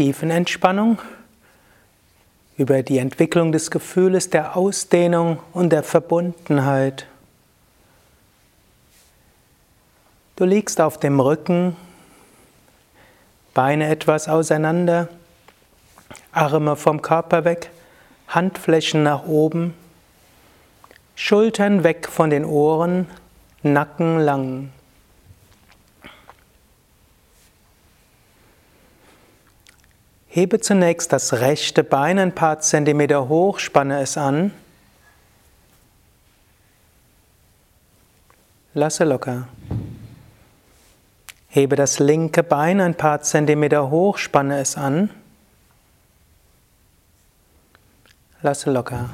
Tiefenentspannung, 0.00 0.98
über 2.56 2.82
die 2.82 2.96
Entwicklung 2.96 3.52
des 3.52 3.70
Gefühles 3.70 4.30
der 4.30 4.56
Ausdehnung 4.56 5.40
und 5.52 5.74
der 5.74 5.82
Verbundenheit. 5.82 7.06
Du 10.36 10.46
liegst 10.46 10.80
auf 10.80 10.96
dem 10.96 11.20
Rücken, 11.20 11.76
Beine 13.52 13.88
etwas 13.88 14.26
auseinander, 14.26 15.08
Arme 16.32 16.76
vom 16.76 17.02
Körper 17.02 17.44
weg, 17.44 17.70
Handflächen 18.26 19.02
nach 19.02 19.26
oben, 19.26 19.74
Schultern 21.14 21.84
weg 21.84 22.08
von 22.08 22.30
den 22.30 22.46
Ohren, 22.46 23.06
Nacken 23.62 24.18
lang. 24.18 24.70
Hebe 30.32 30.60
zunächst 30.60 31.12
das 31.12 31.40
rechte 31.40 31.82
Bein 31.82 32.16
ein 32.20 32.32
paar 32.32 32.60
Zentimeter 32.60 33.28
hoch, 33.28 33.58
spanne 33.58 34.00
es 34.00 34.16
an. 34.16 34.52
Lasse 38.72 39.02
locker. 39.02 39.48
Hebe 41.48 41.74
das 41.74 41.98
linke 41.98 42.44
Bein 42.44 42.80
ein 42.80 42.94
paar 42.94 43.22
Zentimeter 43.22 43.90
hoch, 43.90 44.18
spanne 44.18 44.60
es 44.60 44.76
an. 44.76 45.10
Lasse 48.40 48.70
locker. 48.70 49.10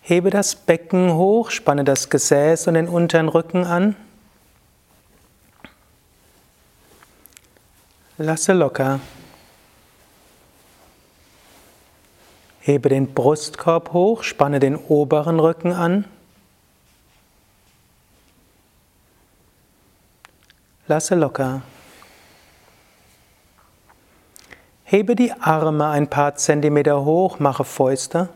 Hebe 0.00 0.30
das 0.30 0.54
Becken 0.56 1.12
hoch, 1.12 1.50
spanne 1.50 1.84
das 1.84 2.08
Gesäß 2.08 2.66
und 2.68 2.72
den 2.72 2.88
unteren 2.88 3.28
Rücken 3.28 3.66
an. 3.66 3.96
Lasse 8.20 8.52
locker. 8.52 8.98
Hebe 12.58 12.88
den 12.88 13.14
Brustkorb 13.14 13.92
hoch, 13.92 14.24
spanne 14.24 14.58
den 14.58 14.74
oberen 14.74 15.38
Rücken 15.38 15.72
an. 15.72 16.04
Lasse 20.88 21.14
locker. 21.14 21.62
Hebe 24.82 25.14
die 25.14 25.32
Arme 25.32 25.86
ein 25.86 26.10
paar 26.10 26.34
Zentimeter 26.34 27.04
hoch, 27.04 27.38
mache 27.38 27.62
Fäuste. 27.62 28.30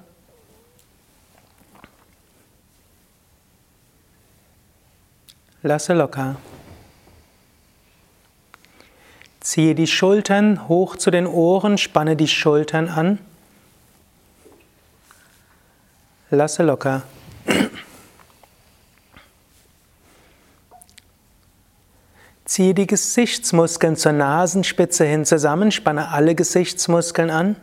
Lasse 5.63 5.95
locker. 5.95 6.37
Ziehe 9.43 9.75
die 9.75 9.89
Schultern 9.89 10.69
hoch 10.69 10.95
zu 10.95 11.11
den 11.11 11.27
Ohren, 11.27 11.77
spanne 11.77 12.15
die 12.15 12.29
Schultern 12.29 12.89
an. 12.89 13.19
Lasse 16.31 16.63
locker. 16.63 17.03
Ziehe 22.45 22.73
die 22.73 22.87
Gesichtsmuskeln 22.87 23.97
zur 23.97 24.13
Nasenspitze 24.13 25.05
hin 25.05 25.25
zusammen, 25.25 25.73
spanne 25.73 26.11
alle 26.11 26.37
Gesichtsmuskeln 26.37 27.31
an. 27.31 27.57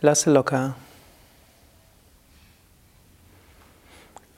Lasse 0.00 0.30
locker. 0.32 0.74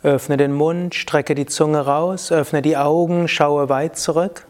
Öffne 0.02 0.36
den 0.36 0.52
Mund, 0.52 0.94
strecke 0.94 1.34
die 1.34 1.46
Zunge 1.46 1.80
raus, 1.80 2.30
öffne 2.30 2.62
die 2.62 2.76
Augen, 2.76 3.26
schaue 3.26 3.68
weit 3.68 3.98
zurück. 3.98 4.46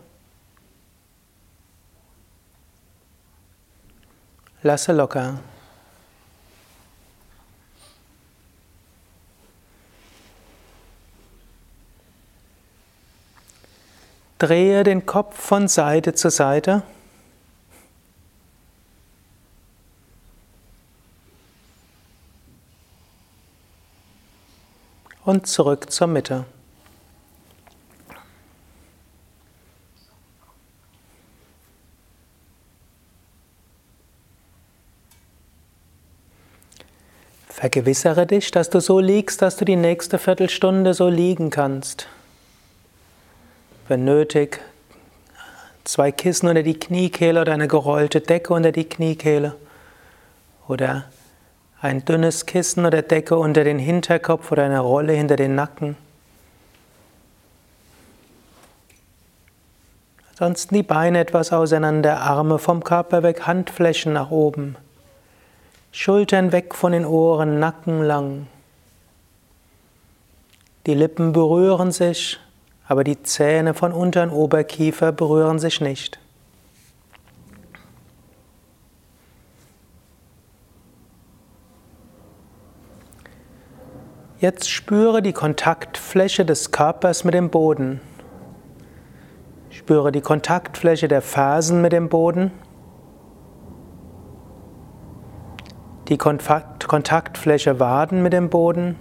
Lasse 4.63 4.93
locker. 4.93 5.39
Drehe 14.39 14.85
den 14.85 15.07
Kopf 15.07 15.41
von 15.41 15.67
Seite 15.67 16.13
zu 16.15 16.31
Seite. 16.31 16.83
Und 25.29 25.47
zurück 25.47 25.93
zur 25.93 26.07
Mitte. 26.07 26.47
Vergewissere 37.47 38.27
dich, 38.27 38.51
dass 38.53 38.71
du 38.71 38.81
so 38.81 39.01
liegst, 39.01 39.43
dass 39.43 39.57
du 39.57 39.67
die 39.67 39.77
nächste 39.77 40.19
Viertelstunde 40.19 40.95
so 40.95 41.11
liegen 41.11 41.51
kannst. 41.51 42.09
Wenn 43.87 44.07
nötig, 44.07 44.61
zwei 45.85 46.11
Kissen 46.11 46.49
unter 46.49 46.63
die 46.63 46.79
Kniekehle 46.79 47.43
oder 47.43 47.53
eine 47.53 47.69
gerollte 47.69 48.23
Decke 48.23 48.55
unter 48.55 48.73
die 48.73 48.89
Kniekehle. 48.89 49.57
Oder 50.69 51.05
ein 51.81 52.05
dünnes 52.05 52.47
Kissen 52.47 52.85
oder 52.87 53.03
Decke 53.03 53.37
unter 53.37 53.63
den 53.63 53.79
Hinterkopf 53.79 54.51
oder 54.51 54.65
eine 54.65 54.81
Rolle 54.81 55.13
hinter 55.13 55.37
den 55.37 55.55
Nacken. 55.55 55.97
Ansonsten 60.31 60.75
die 60.75 60.83
Beine 60.83 61.21
etwas 61.21 61.53
auseinander, 61.53 62.21
Arme 62.21 62.59
vom 62.59 62.85
Körper 62.85 63.23
weg, 63.23 63.47
Handflächen 63.47 64.13
nach 64.13 64.31
oben. 64.31 64.77
Schultern 65.91 66.53
weg 66.53 66.75
von 66.75 66.93
den 66.93 67.05
Ohren, 67.05 67.59
Nacken 67.59 68.03
lang. 68.03 68.47
Die 70.87 70.95
Lippen 70.95 71.33
berühren 71.33 71.91
sich, 71.91 72.39
aber 72.87 73.05
die 73.05 73.23
Zähne 73.23 73.75
von 73.75 73.93
unteren 73.93 74.31
Oberkiefer 74.31 75.13
berühren 75.13 75.59
sich 75.59 75.81
nicht. 75.81 76.19
Jetzt 84.41 84.71
spüre 84.71 85.21
die 85.21 85.33
Kontaktfläche 85.33 86.45
des 86.45 86.71
Körpers 86.71 87.25
mit 87.25 87.35
dem 87.35 87.51
Boden. 87.51 88.01
Spüre 89.69 90.13
die 90.13 90.21
Kontaktfläche 90.21 91.09
der 91.09 91.23
Fersen 91.23 91.83
mit 91.83 91.91
dem 91.91 92.09
Boden. 92.09 92.53
Die 96.07 96.17
Kontaktfläche 96.17 97.81
Waden 97.81 98.23
mit 98.23 98.33
dem 98.33 98.49
Boden. 98.49 98.95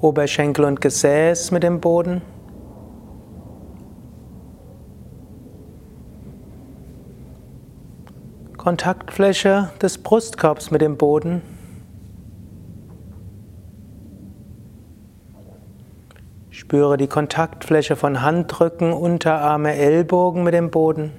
Oberschenkel 0.00 0.66
und 0.66 0.82
Gesäß 0.82 1.50
mit 1.50 1.62
dem 1.62 1.80
Boden. 1.80 2.20
Kontaktfläche 8.62 9.72
des 9.82 9.98
Brustkorbs 9.98 10.70
mit 10.70 10.82
dem 10.82 10.96
Boden. 10.96 11.42
Spüre 16.50 16.96
die 16.96 17.08
Kontaktfläche 17.08 17.96
von 17.96 18.22
Handrücken, 18.22 18.92
Unterarme, 18.92 19.74
Ellbogen 19.74 20.44
mit 20.44 20.54
dem 20.54 20.70
Boden. 20.70 21.10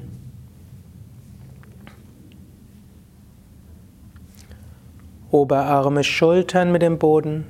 Oberarme, 5.29 6.05
Schultern 6.05 6.71
mit 6.71 6.81
dem 6.81 6.97
Boden. 6.97 7.45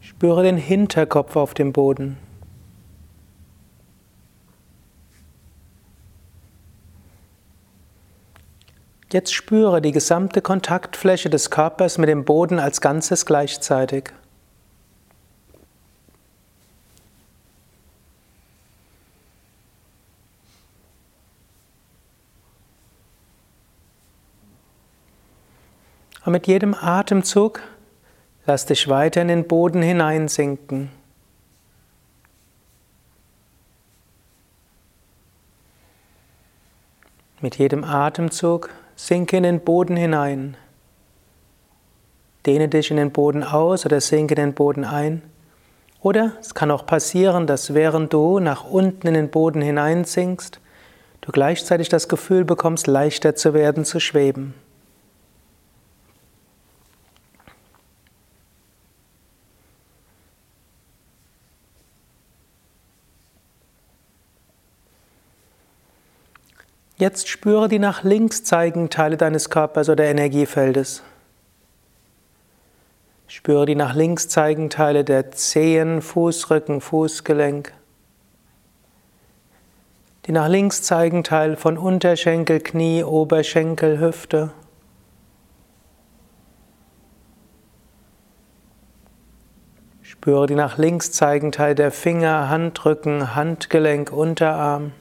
Spüre 0.00 0.42
den 0.42 0.56
Hinterkopf 0.56 1.36
auf 1.36 1.52
dem 1.52 1.74
Boden. 1.74 2.16
Jetzt 9.14 9.32
spüre 9.32 9.80
die 9.80 9.92
gesamte 9.92 10.42
Kontaktfläche 10.42 11.30
des 11.30 11.48
Körpers 11.48 11.98
mit 11.98 12.08
dem 12.08 12.24
Boden 12.24 12.58
als 12.58 12.80
Ganzes 12.80 13.24
gleichzeitig. 13.24 14.10
Und 26.24 26.32
mit 26.32 26.48
jedem 26.48 26.74
Atemzug 26.74 27.60
lass 28.46 28.66
dich 28.66 28.88
weiter 28.88 29.22
in 29.22 29.28
den 29.28 29.46
Boden 29.46 29.80
hineinsinken. 29.80 30.90
Mit 37.40 37.58
jedem 37.58 37.84
Atemzug 37.84 38.70
Sinke 38.96 39.36
in 39.36 39.42
den 39.42 39.60
Boden 39.60 39.96
hinein. 39.96 40.56
Dehne 42.46 42.68
dich 42.68 42.90
in 42.90 42.96
den 42.96 43.10
Boden 43.10 43.42
aus 43.42 43.84
oder 43.84 44.00
sinke 44.00 44.34
in 44.34 44.40
den 44.40 44.54
Boden 44.54 44.84
ein. 44.84 45.22
Oder 46.00 46.32
es 46.40 46.54
kann 46.54 46.70
auch 46.70 46.86
passieren, 46.86 47.46
dass 47.46 47.74
während 47.74 48.12
du 48.12 48.38
nach 48.38 48.64
unten 48.64 49.08
in 49.08 49.14
den 49.14 49.30
Boden 49.30 49.62
hineinsinkst, 49.62 50.60
du 51.22 51.32
gleichzeitig 51.32 51.88
das 51.88 52.08
Gefühl 52.08 52.44
bekommst, 52.44 52.86
leichter 52.86 53.34
zu 53.34 53.52
werden, 53.54 53.84
zu 53.84 53.98
schweben. 53.98 54.54
Jetzt 66.96 67.28
spüre 67.28 67.68
die 67.68 67.80
nach 67.80 68.04
links 68.04 68.44
zeigenden 68.44 68.88
Teile 68.88 69.16
deines 69.16 69.50
Körpers 69.50 69.88
oder 69.88 70.04
Energiefeldes. 70.04 71.02
Spüre 73.26 73.66
die 73.66 73.74
nach 73.74 73.96
links 73.96 74.28
zeigenden 74.28 74.70
Teile 74.70 75.02
der 75.02 75.32
Zehen, 75.32 76.02
Fußrücken, 76.02 76.80
Fußgelenk. 76.80 77.72
Die 80.26 80.32
nach 80.32 80.46
links 80.46 80.82
zeigenden 80.82 81.24
Teile 81.24 81.56
von 81.56 81.78
Unterschenkel, 81.78 82.60
Knie, 82.60 83.02
Oberschenkel, 83.02 83.98
Hüfte. 83.98 84.52
Spüre 90.02 90.46
die 90.46 90.54
nach 90.54 90.78
links 90.78 91.10
zeigenden 91.10 91.50
Teile 91.50 91.74
der 91.74 91.90
Finger, 91.90 92.48
Handrücken, 92.48 93.34
Handgelenk, 93.34 94.12
Unterarm. 94.12 94.92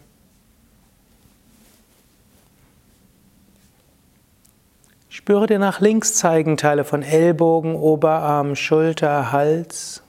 Spüre 5.13 5.45
dir 5.45 5.59
nach 5.59 5.79
links 5.79 6.15
zeigen 6.15 6.57
Teile 6.57 6.83
von 6.83 7.03
Ellbogen, 7.03 7.75
Oberarm, 7.75 8.55
Schulter, 8.55 9.31
Hals. 9.31 10.01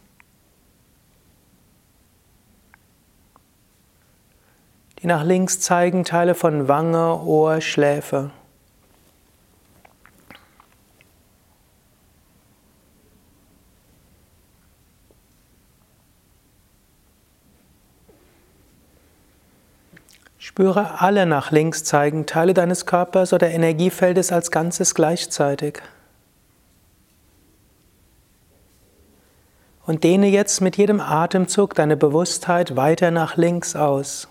Die 5.03 5.07
nach 5.07 5.23
links 5.23 5.61
zeigen 5.61 6.05
Teile 6.05 6.35
von 6.35 6.69
Wange, 6.69 7.21
Ohr, 7.21 7.61
Schläfe. 7.61 8.31
Spüre 20.55 21.01
alle 21.01 21.27
nach 21.27 21.51
links 21.51 21.83
zeigenden 21.83 22.27
Teile 22.27 22.55
deines 22.55 22.87
Körpers 22.87 23.33
oder 23.33 23.51
Energiefeldes 23.51 24.31
als 24.31 24.53
Ganzes 24.53 24.95
gleichzeitig. 24.95 25.83
Und 29.85 30.05
dehne 30.05 30.29
jetzt 30.29 30.61
mit 30.61 30.77
jedem 30.77 31.01
Atemzug 31.01 31.75
deine 31.75 31.97
Bewusstheit 31.97 32.77
weiter 32.77 33.11
nach 33.11 33.37
links 33.37 33.75
aus. 33.75 34.29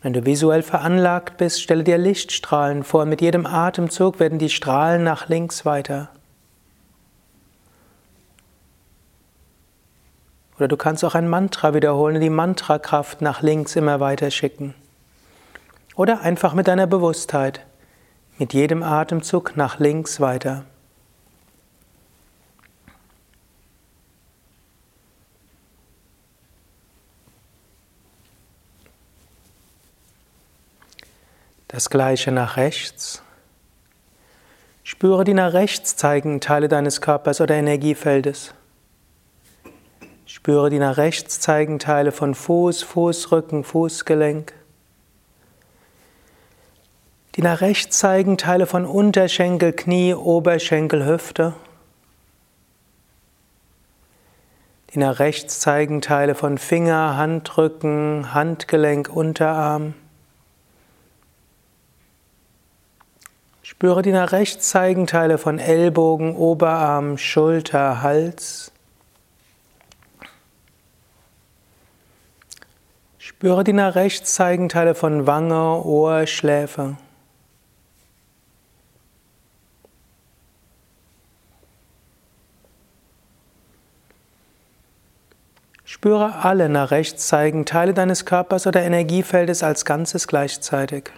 Wenn 0.00 0.12
du 0.12 0.24
visuell 0.24 0.62
veranlagt 0.62 1.38
bist, 1.38 1.60
stelle 1.60 1.82
dir 1.82 1.98
Lichtstrahlen 1.98 2.84
vor. 2.84 3.04
Mit 3.04 3.20
jedem 3.20 3.46
Atemzug 3.46 4.20
werden 4.20 4.38
die 4.38 4.48
Strahlen 4.48 5.02
nach 5.02 5.28
links 5.28 5.64
weiter. 5.64 6.10
Oder 10.56 10.68
du 10.68 10.76
kannst 10.76 11.04
auch 11.04 11.14
ein 11.14 11.28
Mantra 11.28 11.74
wiederholen 11.74 12.16
und 12.16 12.22
die 12.22 12.30
Mantrakraft 12.30 13.20
nach 13.20 13.42
links 13.42 13.76
immer 13.76 14.00
weiter 14.00 14.30
schicken. 14.30 14.74
Oder 15.96 16.20
einfach 16.20 16.54
mit 16.54 16.68
deiner 16.68 16.86
Bewusstheit, 16.86 17.64
mit 18.38 18.54
jedem 18.54 18.82
Atemzug 18.82 19.56
nach 19.56 19.78
links 19.78 20.20
weiter. 20.20 20.64
Das 31.68 31.90
gleiche 31.90 32.32
nach 32.32 32.56
rechts. 32.56 33.22
Spüre 34.84 35.24
die 35.24 35.34
nach 35.34 35.52
rechts 35.52 35.96
zeigenden 35.96 36.40
Teile 36.40 36.68
deines 36.68 37.00
Körpers 37.00 37.40
oder 37.40 37.56
Energiefeldes. 37.56 38.54
Spüre 40.36 40.68
die 40.68 40.78
nach 40.78 40.98
rechts 40.98 41.40
zeigenden 41.40 41.78
Teile 41.78 42.12
von 42.12 42.34
Fuß, 42.34 42.82
Fußrücken, 42.82 43.64
Fußgelenk. 43.64 44.52
Die 47.34 47.40
nach 47.40 47.62
rechts 47.62 47.98
zeigenden 47.98 48.36
Teile 48.36 48.66
von 48.66 48.84
Unterschenkel, 48.84 49.72
Knie, 49.72 50.12
Oberschenkel, 50.12 51.06
Hüfte. 51.06 51.54
Die 54.92 54.98
nach 54.98 55.20
rechts 55.20 55.58
zeigenden 55.58 56.02
Teile 56.02 56.34
von 56.34 56.58
Finger, 56.58 57.16
Handrücken, 57.16 58.34
Handgelenk, 58.34 59.08
Unterarm. 59.08 59.94
Spüre 63.62 64.02
die 64.02 64.12
nach 64.12 64.32
rechts 64.32 64.68
zeigenden 64.68 65.06
Teile 65.06 65.38
von 65.38 65.58
Ellbogen, 65.58 66.36
Oberarm, 66.36 67.16
Schulter, 67.16 68.02
Hals. 68.02 68.70
Spüre 73.36 73.64
die 73.64 73.74
nach 73.74 73.96
rechts 73.96 74.32
zeigenden 74.32 74.70
Teile 74.70 74.94
von 74.94 75.26
Wange, 75.26 75.84
Ohr, 75.84 76.26
Schläfe. 76.26 76.96
Spüre 85.84 86.36
alle 86.44 86.70
nach 86.70 86.90
rechts 86.90 87.28
zeigenden 87.28 87.66
Teile 87.66 87.92
deines 87.92 88.24
Körpers 88.24 88.66
oder 88.66 88.82
Energiefeldes 88.82 89.62
als 89.62 89.84
Ganzes 89.84 90.26
gleichzeitig. 90.28 91.10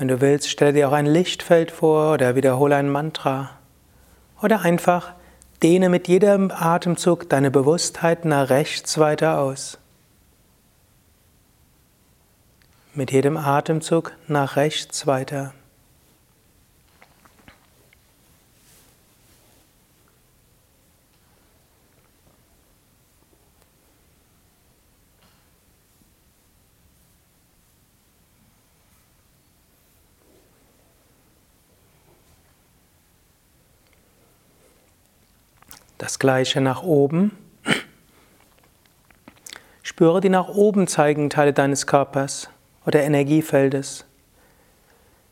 Wenn 0.00 0.08
du 0.08 0.22
willst, 0.22 0.48
stelle 0.48 0.72
dir 0.72 0.88
auch 0.88 0.92
ein 0.92 1.04
Lichtfeld 1.04 1.70
vor 1.70 2.14
oder 2.14 2.34
wiederhole 2.34 2.74
ein 2.74 2.88
Mantra. 2.88 3.50
Oder 4.40 4.62
einfach 4.62 5.12
dehne 5.62 5.90
mit 5.90 6.08
jedem 6.08 6.50
Atemzug 6.50 7.28
deine 7.28 7.50
Bewusstheit 7.50 8.24
nach 8.24 8.48
rechts 8.48 8.96
weiter 8.96 9.38
aus. 9.38 9.76
Mit 12.94 13.12
jedem 13.12 13.36
Atemzug 13.36 14.16
nach 14.26 14.56
rechts 14.56 15.06
weiter. 15.06 15.52
Das 36.10 36.18
gleiche 36.18 36.60
nach 36.60 36.82
oben. 36.82 37.38
Spüre 39.80 40.20
die 40.20 40.28
nach 40.28 40.48
oben 40.48 40.88
zeigenden 40.88 41.30
Teile 41.30 41.52
deines 41.52 41.86
Körpers 41.86 42.50
oder 42.84 43.04
Energiefeldes. 43.04 44.06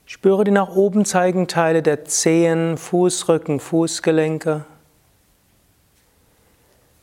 Spüre 0.07 0.45
die 0.45 0.53
nach 0.53 0.69
oben 0.69 1.05
zeigenden 1.05 1.49
Teile 1.49 1.83
der 1.83 2.05
Zehen, 2.05 2.79
Fußrücken, 2.79 3.59
Fußgelenke. 3.59 4.67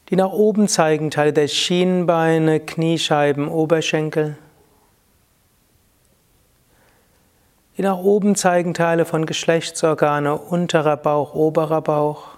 Die 0.07 0.15
nach 0.15 0.31
oben 0.31 0.69
zeigenden 0.69 1.11
Teile 1.11 1.33
der 1.33 1.49
Schienbeine, 1.49 2.61
Kniescheiben, 2.61 3.49
Oberschenkel. 3.49 4.37
Die 7.75 7.81
nach 7.81 7.97
oben 7.97 8.35
zeigenden 8.35 8.73
Teile 8.73 9.03
von 9.03 9.25
Geschlechtsorgane, 9.25 10.37
unterer 10.37 10.95
Bauch, 10.95 11.35
oberer 11.35 11.81
Bauch. 11.81 12.34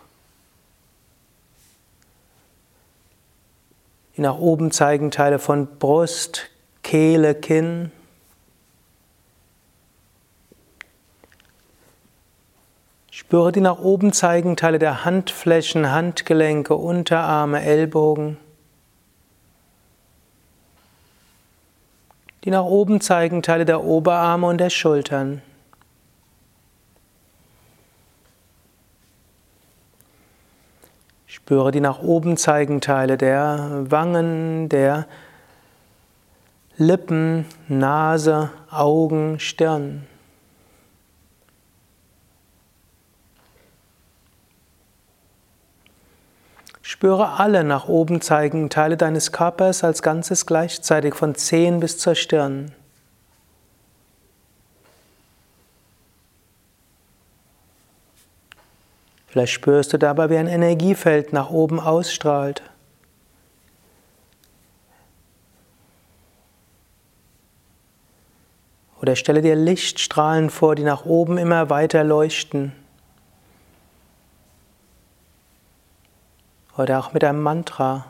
Die 4.18 4.22
nach 4.22 4.40
oben 4.40 4.72
zeigen 4.72 5.12
Teile 5.12 5.38
von 5.38 5.68
Brust, 5.78 6.50
Kehle, 6.82 7.36
Kinn. 7.36 7.92
Spüre 13.12 13.52
die 13.52 13.62
nach 13.62 13.78
oben 13.78 14.14
zeigen 14.14 14.56
Teile 14.56 14.80
der 14.80 15.06
Handflächen, 15.06 15.92
Handgelenke, 15.92 16.76
Unterarme, 16.76 17.62
Ellbogen. 17.62 18.38
Die 22.44 22.50
nach 22.50 22.64
oben 22.64 23.02
zeigen 23.02 23.44
Teile 23.44 23.66
der 23.66 23.84
Oberarme 23.84 24.48
und 24.48 24.58
der 24.58 24.72
Schultern. 24.72 25.44
Spüre 31.38 31.72
die 31.72 31.82
nach 31.82 32.00
oben 32.02 32.36
zeigenden 32.36 32.82
Teile 32.82 33.16
der 33.16 33.86
Wangen, 33.92 34.70
der 34.70 35.06
Lippen, 36.78 37.46
Nase, 37.68 38.50
Augen, 38.72 39.40
Stirn. 39.40 40.08
Spüre 46.82 47.40
alle 47.40 47.64
nach 47.64 47.88
oben 47.88 48.20
zeigenden 48.20 48.72
Teile 48.72 48.98
deines 48.98 49.32
Körpers 49.32 49.84
als 49.84 50.02
Ganzes 50.02 50.48
gleichzeitig 50.48 51.14
von 51.14 51.36
Zehen 51.36 51.80
bis 51.80 52.00
zur 52.00 52.16
Stirn. 52.16 52.72
Vielleicht 59.38 59.54
spürst 59.54 59.94
du 59.94 60.00
dabei, 60.00 60.32
wie 60.32 60.38
ein 60.38 60.48
Energiefeld 60.48 61.32
nach 61.32 61.52
oben 61.52 61.80
ausstrahlt. 61.80 62.64
Oder 69.00 69.16
stelle 69.16 69.44
dir 69.44 69.56
Lichtstrahlen 69.56 70.50
vor, 70.50 70.74
die 70.74 70.82
nach 70.82 71.06
oben 71.06 71.38
immer 71.38 71.70
weiter 71.70 72.04
leuchten. 72.04 72.72
Oder 76.76 76.98
auch 76.98 77.14
mit 77.14 77.24
einem 77.24 77.44
Mantra. 77.44 78.08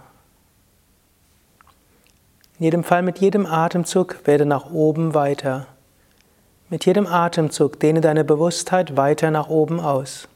In 2.58 2.64
jedem 2.64 2.86
Fall 2.86 3.02
mit 3.02 3.20
jedem 3.20 3.46
Atemzug 3.46 4.26
werde 4.26 4.46
nach 4.46 4.72
oben 4.72 5.14
weiter. 5.14 5.68
Mit 6.70 6.86
jedem 6.86 7.06
Atemzug 7.06 7.82
dehne 7.82 8.00
deine 8.00 8.24
Bewusstheit 8.24 8.96
weiter 8.96 9.30
nach 9.30 9.50
oben 9.50 9.82
aus. 9.82 10.30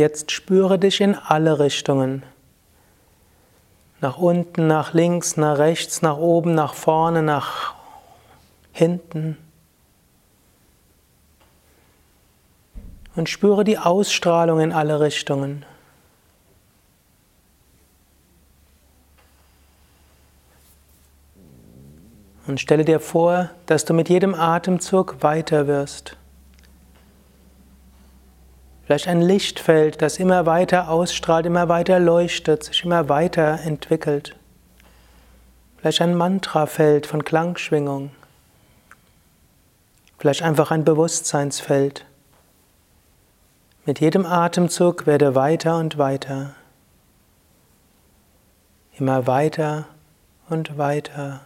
Jetzt 0.00 0.30
spüre 0.30 0.78
dich 0.78 1.02
in 1.02 1.14
alle 1.14 1.58
Richtungen. 1.58 2.22
Nach 4.00 4.16
unten, 4.16 4.66
nach 4.66 4.94
links, 4.94 5.36
nach 5.36 5.58
rechts, 5.58 6.00
nach 6.00 6.16
oben, 6.16 6.54
nach 6.54 6.72
vorne, 6.72 7.22
nach 7.22 7.74
hinten. 8.72 9.36
Und 13.14 13.28
spüre 13.28 13.62
die 13.62 13.76
Ausstrahlung 13.76 14.60
in 14.60 14.72
alle 14.72 15.00
Richtungen. 15.00 15.66
Und 22.46 22.58
stelle 22.58 22.86
dir 22.86 23.00
vor, 23.00 23.50
dass 23.66 23.84
du 23.84 23.92
mit 23.92 24.08
jedem 24.08 24.34
Atemzug 24.34 25.22
weiter 25.22 25.66
wirst. 25.66 26.16
Vielleicht 28.90 29.06
ein 29.06 29.20
Lichtfeld, 29.20 30.02
das 30.02 30.18
immer 30.18 30.46
weiter 30.46 30.90
ausstrahlt, 30.90 31.46
immer 31.46 31.68
weiter 31.68 32.00
leuchtet, 32.00 32.64
sich 32.64 32.84
immer 32.84 33.08
weiter 33.08 33.60
entwickelt. 33.60 34.34
Vielleicht 35.78 36.02
ein 36.02 36.16
Mantrafeld 36.16 37.06
von 37.06 37.24
Klangschwingung. 37.24 38.10
Vielleicht 40.18 40.42
einfach 40.42 40.72
ein 40.72 40.84
Bewusstseinsfeld. 40.84 42.04
Mit 43.86 44.00
jedem 44.00 44.26
Atemzug 44.26 45.06
werde 45.06 45.36
weiter 45.36 45.78
und 45.78 45.96
weiter. 45.96 46.56
Immer 48.98 49.28
weiter 49.28 49.86
und 50.48 50.78
weiter. 50.78 51.42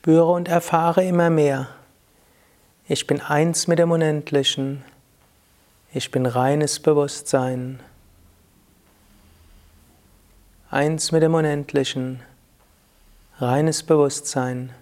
Spüre 0.00 0.32
und 0.32 0.48
erfahre 0.48 1.04
immer 1.04 1.28
mehr. 1.28 1.68
Ich 2.88 3.06
bin 3.06 3.20
eins 3.20 3.66
mit 3.66 3.78
dem 3.78 3.90
Unendlichen. 3.90 4.82
Ich 5.92 6.10
bin 6.10 6.24
reines 6.24 6.80
Bewusstsein. 6.80 7.80
Eins 10.70 11.12
mit 11.12 11.22
dem 11.22 11.34
Unendlichen. 11.34 12.22
Reines 13.40 13.82
Bewusstsein. 13.82 14.72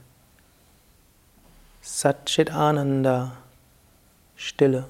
Satchit 1.83 2.53
Ananda. 2.53 3.33
Stille. 4.37 4.85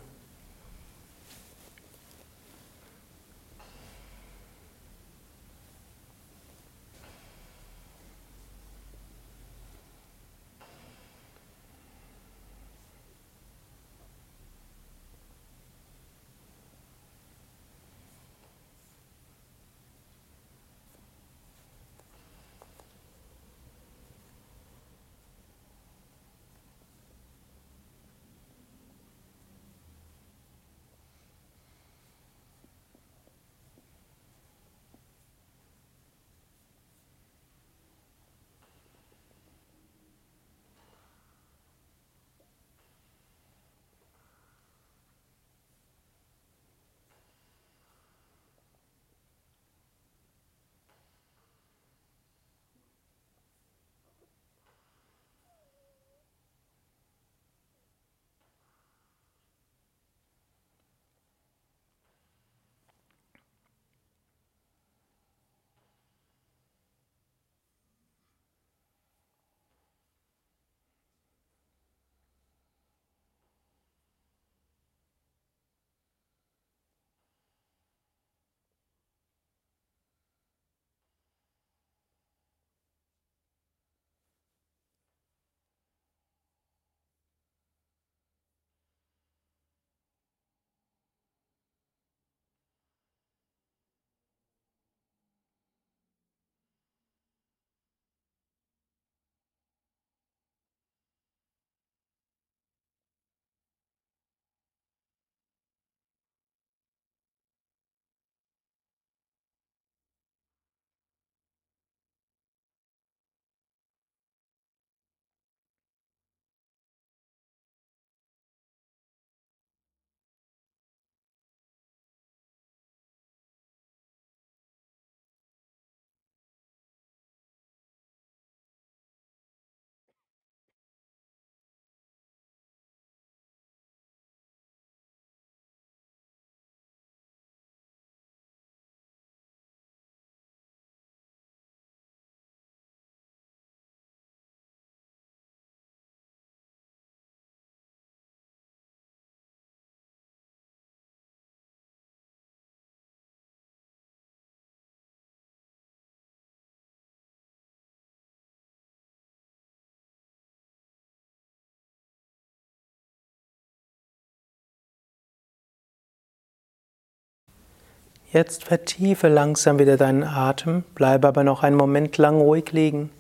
Jetzt 168.31 168.65
vertiefe 168.65 169.29
langsam 169.29 169.79
wieder 169.79 169.97
deinen 169.97 170.23
Atem, 170.23 170.83
bleibe 170.95 171.27
aber 171.29 171.45
noch 171.45 171.63
einen 171.63 171.77
Moment 171.77 172.19
lang 172.19 172.39
ruhig 172.39 172.73
liegen. 172.73 173.11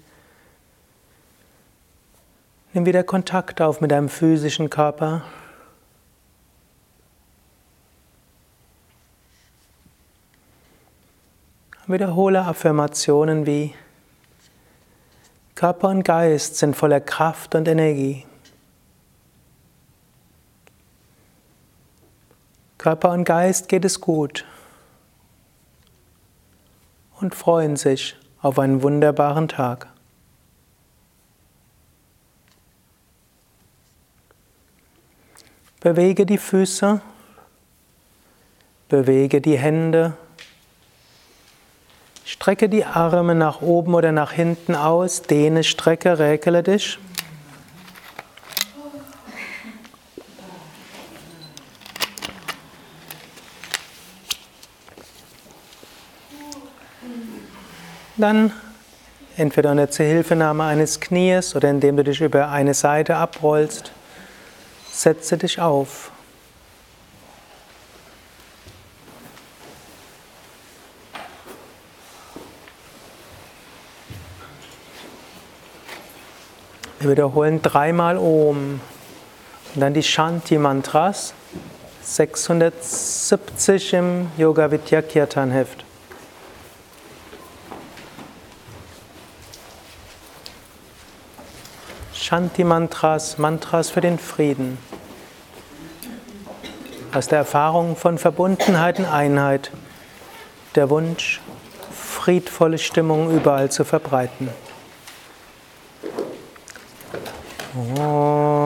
Nimm 2.75 2.85
wieder 2.85 3.03
Kontakt 3.03 3.63
auf 3.63 3.81
mit 3.81 3.91
deinem 3.91 4.11
physischen 4.11 4.69
Körper. 4.69 5.23
Wiederhole 11.87 12.43
Affirmationen 12.43 13.47
wie 13.47 13.75
Körper 15.55 15.89
und 15.89 16.03
Geist 16.05 16.57
sind 16.57 16.77
voller 16.77 17.01
Kraft 17.01 17.55
und 17.55 17.67
Energie. 17.67 18.27
Körper 22.77 23.13
und 23.13 23.25
Geist 23.25 23.71
geht 23.71 23.87
es 23.87 24.03
gut 24.03 24.45
und 27.21 27.35
freuen 27.35 27.77
sich 27.77 28.17
auf 28.41 28.59
einen 28.59 28.83
wunderbaren 28.83 29.49
Tag. 29.49 29.89
Bewege 35.81 36.27
die 36.27 36.39
Füße, 36.39 37.01
bewege 38.89 39.41
die 39.41 39.57
Hände, 39.57 40.17
strecke 42.25 42.69
die 42.69 42.85
Arme 42.85 43.35
nach 43.35 43.63
oben 43.63 43.95
oder 43.95 44.11
nach 44.11 44.33
hinten 44.33 44.75
aus, 44.75 45.23
dehne, 45.23 45.63
strecke, 45.63 46.19
räkele 46.19 46.63
dich. 46.63 46.99
Dann 58.17 58.53
entweder 59.37 59.71
unter 59.71 59.91
Zuhilfenahme 59.91 60.65
eines 60.65 60.99
Knies 61.01 61.55
oder 61.55 61.71
indem 61.71 61.97
du 61.97 62.05
dich 62.05 62.21
über 62.21 62.49
eine 62.51 62.75
Seite 62.75 63.17
abrollst, 63.17 63.93
setze 64.91 65.39
dich 65.39 65.61
auf. 65.61 66.11
Wir 77.01 77.11
wiederholen 77.11 77.63
dreimal 77.63 78.19
Om 78.19 78.81
und 79.75 79.81
dann 79.81 79.95
die 79.95 80.03
Shanti-Mantras, 80.03 81.33
670 82.03 83.93
im 83.93 84.33
Yoga 84.37 84.69
Vidya 84.73 85.03
Kirtan 85.03 85.53
Heft. 85.53 85.88
Shanti-Mantras, 92.29 93.39
Mantras 93.39 93.89
für 93.89 94.03
den 94.03 94.19
Frieden. 94.19 94.77
Aus 97.11 97.27
der 97.27 97.39
Erfahrung 97.39 97.97
von 97.97 98.19
Verbundenheit 98.19 98.99
und 98.99 99.07
Einheit, 99.07 99.71
der 100.75 100.91
Wunsch, 100.91 101.41
friedvolle 101.91 102.77
Stimmung 102.77 103.35
überall 103.35 103.71
zu 103.71 103.87
verbreiten. 103.87 104.51
Oh. 107.99 108.58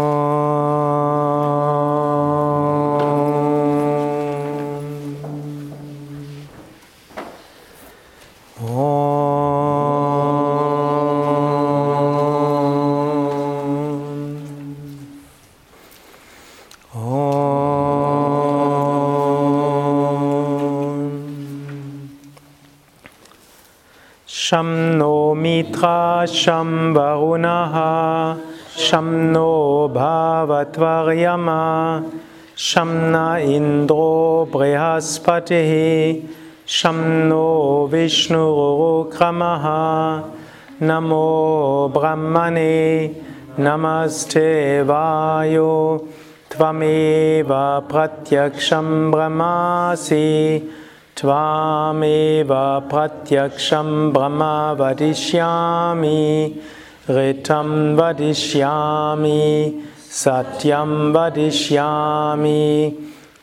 शं 24.52 24.96
नो 24.96 25.34
मित्रा 25.34 26.26
शं 26.26 26.92
वरुणः, 26.92 27.74
शं 28.78 29.32
नो 29.32 29.88
भवत्वर्यमा, 29.94 31.60
शं 32.58 32.88
न 32.88 33.40
इन्द्रो 33.40 34.48
बृहस्पतिः, 34.56 36.28
शं 36.68 37.28
नो 37.28 37.88
विष्णुरुक्रमः, 37.92 39.64
नमो 40.82 41.92
ब्रह्मणे, 41.96 43.04
नमस्ते 43.60 44.82
वायो, 44.82 46.06
त्वमेव 46.50 47.48
प्रत्यक्षं 47.92 49.10
ब्रह्मासि। 49.10 50.70
Tvameva 51.22 52.82
Pratyaksham 52.90 54.12
Brahma 54.12 54.74
Vadishyami 54.76 56.61
Ritam 57.06 57.94
Vadishyami 57.94 59.85
Satyam 60.00 61.12
Vadishyami 61.14 62.92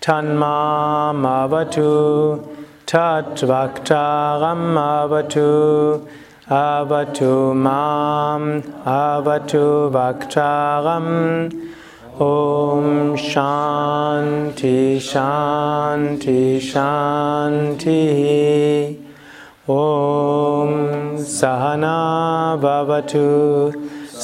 Tanma 0.02 1.14
Mavatu 1.16 2.46
Tatvaktaram 2.86 4.60
Mavatu 4.76 6.06
Avatu 6.50 7.56
mam 7.56 8.62
Avatu 8.84 9.90
vaktaram 9.90 11.79
ॐ 12.22 13.16
शान्ति 13.16 15.00
शान्ति 15.04 16.60
शान्तिः। 16.64 18.20
ॐ 19.74 20.74
सहना 21.36 21.94
भवतु 22.64 23.24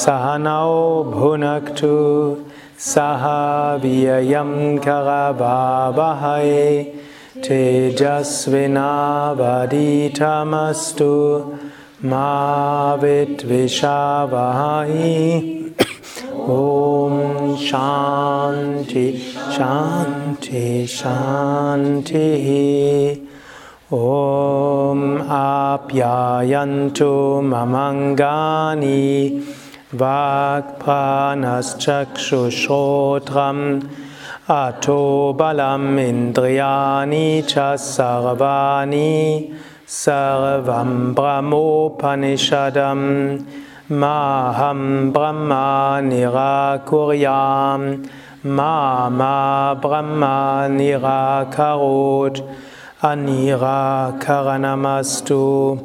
सहनौ 0.02 0.74
भुनक्तु 1.14 1.94
सह 2.90 3.24
व्ययं 3.84 4.52
करभावहै 4.88 6.60
तेजस्विनावदीतमस्तु 7.48 8.72
मा 12.12 12.30
विद्विषावहै 13.04 13.96
Om 16.48 17.58
Shanti, 17.58 19.20
Shanti, 19.56 20.88
Shanti. 20.88 22.26
Om 23.92 25.22
Apyayantu 25.22 27.42
Mamangani 27.42 29.44
Vagpanas 29.94 31.76
Vagpanaschakshushotram 31.78 33.60
Ato 34.50 35.34
Balam 35.38 36.00
Indriyani 36.00 37.44
Chasarvani 37.44 39.54
Sarvam 39.86 41.14
Brahmopanishadam 41.14 43.46
Maham 43.88 45.14
Brahma 45.14 46.00
Nirakuryam. 46.02 48.10
Mama 48.44 49.78
Brahma 49.80 50.68
Nirakarot 50.72 52.42
Anira 53.04 54.20
Karanamastu 54.20 55.78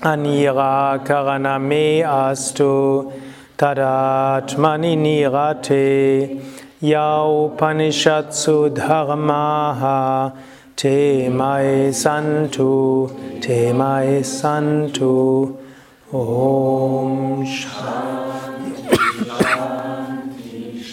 Anira 0.00 0.98
Karaname 1.06 2.02
Astu. 2.02 3.12
Tadatmani 3.58 4.96
Nirate. 4.96 6.40
Yaupanishatsu 6.80 8.74
Dharmaha. 8.74 10.32
Te 10.74 11.28
Mai 11.28 11.90
Santu. 11.92 13.42
Te 13.42 13.74
Mai 13.74 14.22
Santu. 14.22 15.65
Om 16.12 17.44
Shanti 17.44 18.96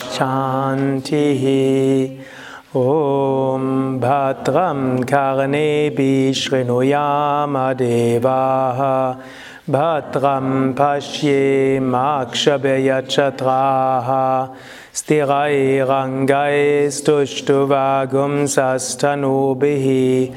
Shanti 0.10 2.20
Om 2.74 4.00
Bhadram 4.00 5.04
Karnebi 5.06 6.32
Shrinuyama 6.32 7.76
Devaha 7.78 9.22
Bhadram 9.70 10.74
Pashye 10.74 11.80
Makshabhya 11.80 13.04
Chatraha 13.04 14.56
Stirairangai 14.92 16.90
Stushtuva 16.90 18.08
Gumsastanubihi 18.10 20.34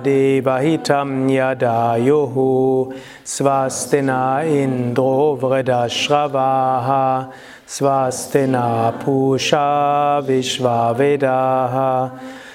devahitam 0.00 1.28
yadayohu 1.28 2.92
svastina 3.24 4.44
indro 4.44 5.36
vredashravaha 5.36 7.32
svastina 7.66 8.92
pusha 9.02 10.22
vishvavedaha 10.26 12.10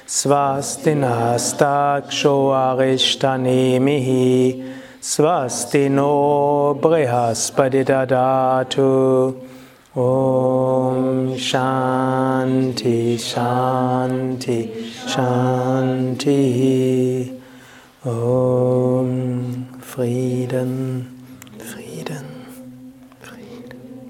svastina 0.07 1.37
staksho 1.37 2.53
arishtanemihi 2.53 4.63
svastino 5.01 6.73
brihaspadidadatu 6.81 9.48
Om 9.95 11.35
Shanti 11.37 13.17
Shanti 13.17 14.69
Shanti. 15.07 16.39
Om 18.05 19.65
Frieden 19.81 21.18